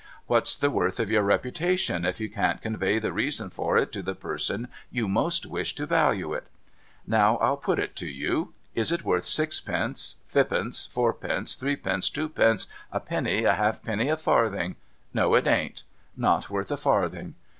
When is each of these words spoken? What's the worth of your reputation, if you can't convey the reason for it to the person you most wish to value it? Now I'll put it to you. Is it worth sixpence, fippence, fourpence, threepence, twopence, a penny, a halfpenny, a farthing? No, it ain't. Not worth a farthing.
What's 0.25 0.55
the 0.57 0.71
worth 0.71 0.99
of 0.99 1.11
your 1.11 1.21
reputation, 1.21 2.05
if 2.05 2.19
you 2.19 2.27
can't 2.27 2.59
convey 2.59 2.97
the 2.97 3.13
reason 3.13 3.51
for 3.51 3.77
it 3.77 3.91
to 3.91 4.01
the 4.01 4.15
person 4.15 4.67
you 4.89 5.07
most 5.07 5.45
wish 5.45 5.75
to 5.75 5.85
value 5.85 6.33
it? 6.33 6.47
Now 7.05 7.37
I'll 7.37 7.55
put 7.57 7.77
it 7.77 7.95
to 7.97 8.07
you. 8.07 8.55
Is 8.73 8.91
it 8.91 9.03
worth 9.05 9.25
sixpence, 9.25 10.15
fippence, 10.25 10.87
fourpence, 10.87 11.53
threepence, 11.53 12.09
twopence, 12.09 12.65
a 12.91 12.99
penny, 12.99 13.43
a 13.43 13.53
halfpenny, 13.53 14.09
a 14.09 14.17
farthing? 14.17 14.75
No, 15.13 15.35
it 15.35 15.45
ain't. 15.45 15.83
Not 16.17 16.49
worth 16.49 16.71
a 16.71 16.77
farthing. 16.77 17.35